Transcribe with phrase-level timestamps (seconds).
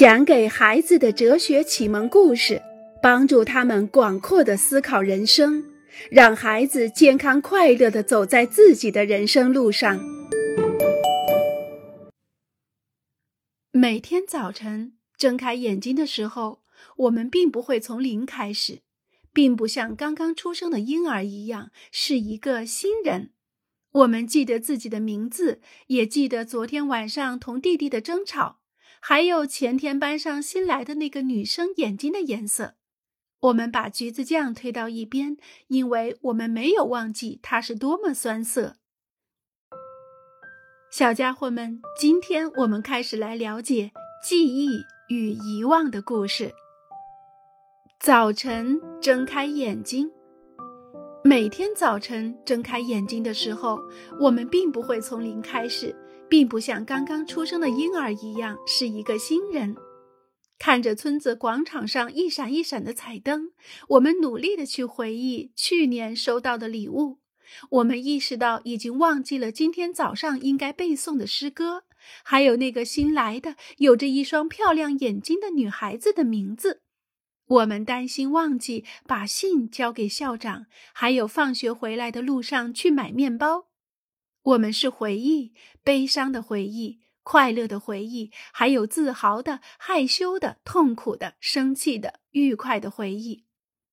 [0.00, 2.62] 讲给孩子的哲学启蒙故事，
[3.02, 5.62] 帮助他们广阔的思考人生，
[6.10, 10.00] 让孩子健康快乐的走在自己的人生路上。
[13.72, 16.62] 每天早晨睁开眼睛的时候，
[16.96, 18.80] 我们并不会从零开始，
[19.34, 23.32] 并不像刚刚出生的婴儿一样是一个新人。
[23.92, 28.59] 我们记得自己的名字，也记得昨天晚上同弟弟的争吵，
[29.00, 32.74] 还有前天班上新来的那个女生眼睛的颜色。
[33.40, 35.38] 我们把橘子酱推到一边，
[35.68, 38.76] 因为我们没有忘记它是多么酸涩。
[40.92, 46.52] 小家伙们，今天我们开始来了解记忆与遗忘的故事。
[47.98, 50.10] 早晨睁开眼睛。
[51.24, 53.78] 每天早晨睁开眼睛的时候，
[54.20, 55.94] 我们并不会从零开始，
[56.30, 59.76] 并不像刚刚出生的婴儿一样是一个新人。
[60.58, 63.52] 看着村子广场上一闪一闪的彩灯，
[63.88, 67.18] 我们努力的去回忆去年收到的礼物。
[67.70, 71.84] 我们意识到已经忘记了今天早上应该背诵的诗歌，
[72.22, 76.82] 还有那个新来的有着一双漂亮眼睛的女孩子的名字。
[77.46, 83.69] 我们担心忘记把信交给校长，还有放学回来的路上去买面包。
[84.42, 85.52] 我们是回忆，
[85.82, 93.44] 悲伤的回忆，快乐的回忆，还有自豪的、害羞的、痛苦的、生气的、愉快的回忆。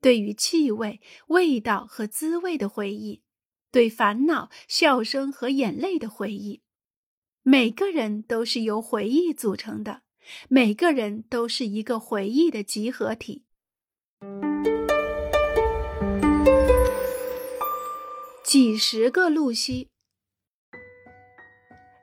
[0.00, 3.22] 对于气味、味道和滋味的回忆，
[3.70, 6.62] 对烦恼、笑声和眼泪的回忆。
[7.42, 10.02] 每个人都是由回忆组成的。
[10.48, 13.44] 每个人都是一个回忆的集合体。
[18.44, 19.88] 几十个露西，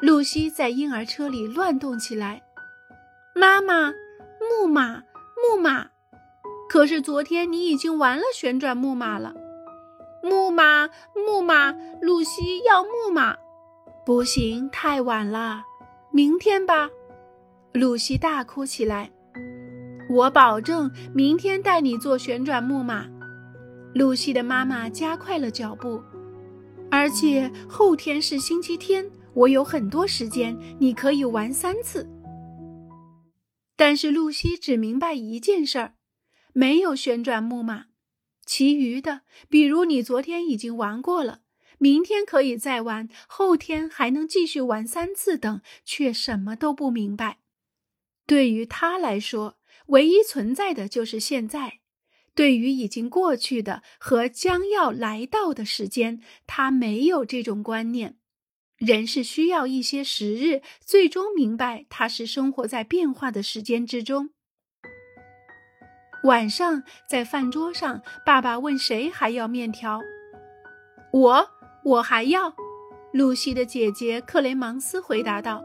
[0.02, 2.42] 露西在婴儿车里乱动起来。
[3.36, 3.94] 妈妈，
[4.40, 5.04] 木马，
[5.36, 5.90] 木马。
[6.70, 9.34] 可是昨天你已经玩了旋转木马了。
[10.24, 13.36] 木马，木马，露西要木马。
[14.06, 15.64] 不行，太晚了，
[16.12, 16.90] 明天吧。
[17.74, 19.12] 露西大哭起来。
[20.10, 23.06] 我保证明天带你坐旋转木马。
[23.94, 26.02] 露西的妈妈加快了脚步，
[26.90, 32.10] 而且后天是星期天，我有很多时间，你可以玩三次。
[33.76, 35.96] 但是露西只明白一件事儿：
[36.54, 37.86] 没有旋转木马，
[38.46, 41.42] 其余的，比如你昨天已经玩过了，
[41.78, 47.40] 明天可以再玩，后天还能继续玩三次等，却什么都不明白。
[48.28, 49.58] 对于他来说，
[49.88, 51.80] 唯一存在的就是现在。
[52.36, 58.19] 对于已经过去的和将要来到的时间，他没有这种观念。
[58.80, 64.30] 人是需要一些时日，最终明白他是生活在变化的时间之中。
[66.24, 70.00] 晚上在饭桌上，爸爸问谁还要面条？
[71.12, 71.50] 我，
[71.84, 72.54] 我还要。
[73.12, 75.64] 露西的姐姐克雷芒斯回答道：“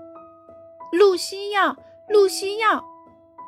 [0.92, 1.76] 露西要。”
[2.06, 2.84] 露西要，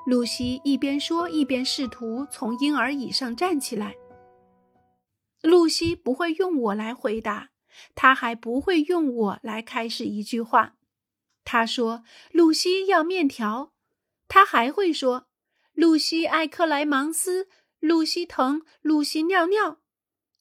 [0.06, 3.94] 露西一边说一边试图从婴儿椅上站起来。
[5.42, 7.50] 露西不会用我来回答，
[7.94, 10.76] 他还不会用我来开始一句话。
[11.44, 13.72] 他说：“露西要面条。”
[14.28, 15.28] 他还会说
[15.74, 17.48] ：“露西爱克莱芒斯，
[17.78, 19.80] 露西疼，露西尿尿。”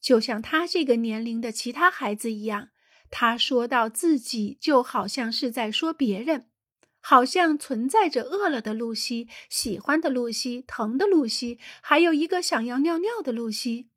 [0.02, 2.70] 就像他这个年龄的其他孩子一样，
[3.10, 6.50] 他说到自己就好像是在说别人。
[7.08, 13.92] 好像存在着饿了的露西、喜欢的露西、疼的露西，还有一个想要尿尿的露西。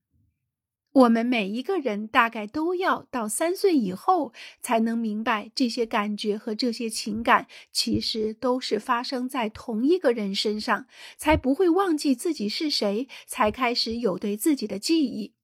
[0.98, 15.34] 我们每一个人大概都要到三岁以后才能明白，这些感觉和这些情感其实都是发生在同一个人身上，才不会忘记自己是谁，才开始有对自己的记忆。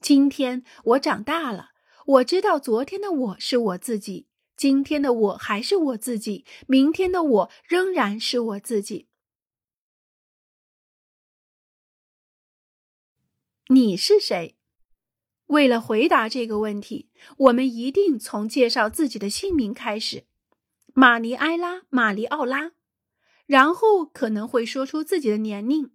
[0.00, 1.70] 今天我长大了，
[2.06, 4.26] 我知道昨天的我是我自己。
[4.56, 9.06] 今天的我还是我自己，明天的我仍然是我自己。
[13.68, 14.56] 你是谁？
[15.50, 20.24] 为了回答这个问题，我们一定从介绍自己的姓名开始：
[20.94, 22.72] 玛尼埃拉·玛丽奥拉。
[23.46, 25.90] 然后可能会说出自己的年龄，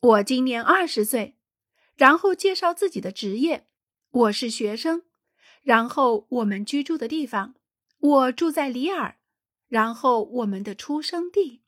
[0.00, 1.36] 我今年二十岁。
[1.96, 3.66] 然后介绍自己的职业，
[4.10, 5.02] 我是学生。
[5.62, 7.54] 然后我们居住的地方。
[7.98, 9.16] 我住在里尔，
[9.68, 11.62] 然后我们的出生地。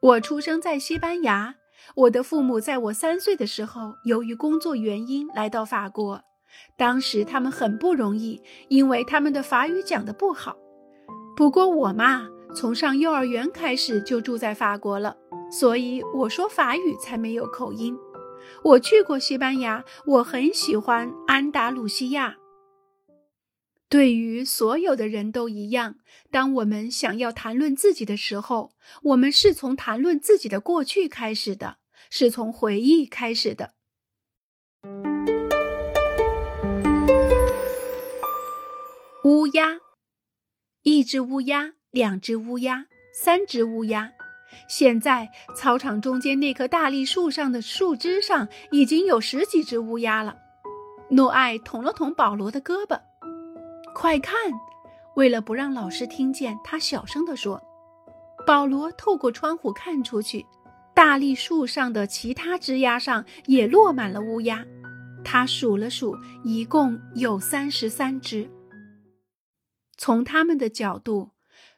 [0.00, 1.56] 我出生在西班牙，
[1.94, 6.22] 我的父母在我三岁的时候，由于工作原因来到法国。
[6.76, 10.56] 当时他们很不容易，因为他们的法语讲的不好。
[11.34, 15.16] 不过我嘛，从上幼儿园开始就住在法国了，
[15.50, 17.96] 所以我说法语才没有口音。
[18.64, 22.36] 我去过西班牙，我很喜欢安达鲁西亚。
[23.92, 25.96] 对于所有的人都一样，
[26.30, 28.72] 当我们想要谈论自己的时候，
[29.02, 31.76] 我们是从谈论自己的过去开始的，
[32.08, 33.74] 是从回忆开始的。
[39.24, 39.76] 乌鸦，
[40.84, 44.10] 一只乌鸦，两只乌鸦，三只乌鸦。
[44.70, 50.38] 现在操场中间那棵大栗树上的树枝上已经有十几只乌鸦了。
[51.10, 52.98] 诺艾捅了捅保罗的胳膊，
[53.94, 54.34] 快看！
[55.14, 57.62] 为了不让老师听见，他小声地说。
[58.46, 60.44] 保罗透过窗户看出去，
[60.94, 64.64] 大栗树上的其他枝丫上也落满了乌鸦。
[65.24, 68.50] 他数了数，一共有三十三只。
[69.96, 71.30] 从他们的角度。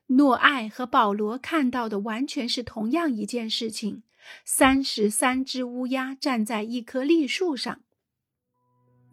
[0.09, 4.03] 诺艾和保罗看到的完全是同样一件事情：
[4.45, 7.81] 三十三只乌鸦站在一棵栗树上。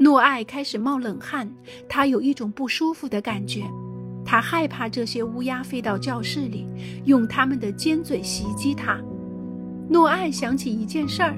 [0.02, 1.48] 诺艾开始冒冷汗，
[1.88, 3.62] 他有一种不舒服的感觉，
[4.26, 6.66] 他害怕这些乌鸦飞到教室里，
[7.06, 9.00] 用它们的尖嘴袭击他。
[9.88, 11.38] 诺艾想起一件事儿：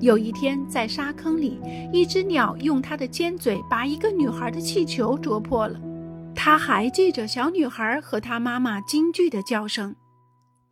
[0.00, 1.60] 有一天在沙坑里，
[1.92, 5.80] 一只鸟用它的尖嘴把一个女孩的气球啄破了。
[6.34, 9.94] 他还记着小女孩和她妈妈惊惧的叫声，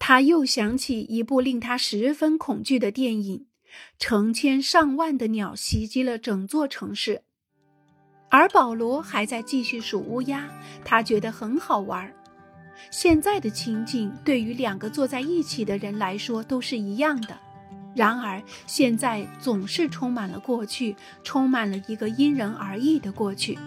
[0.00, 3.46] 他又想起一部令他十分恐惧的电影，
[3.98, 7.22] 成千上万的鸟袭击了整座城市，
[8.28, 10.48] 而保罗还在继续数乌鸦，
[10.84, 12.12] 他觉得很好玩。
[12.90, 17.38] 现在的情景对于两个坐在一起的人来说都是一样的，
[17.94, 23.58] 然而现在总是充满了过去，充满了一个因人而异的过去。